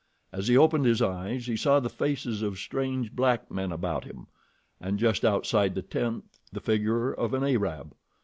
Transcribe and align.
As 0.33 0.47
he 0.47 0.57
opened 0.57 0.85
his 0.85 0.99
eyes 0.99 1.45
he 1.45 1.55
saw 1.55 1.79
the 1.79 1.87
faces 1.87 2.41
of 2.41 2.57
strange 2.57 3.15
black 3.15 3.51
men 3.51 3.71
about 3.71 4.03
him, 4.03 4.25
and 4.79 4.97
just 4.97 5.23
outside 5.23 5.75
the 5.75 5.83
tent 5.83 6.23
the 6.51 6.59
figure 6.59 7.11
of 7.13 7.35
an 7.35 7.43
Arab. 7.43 7.93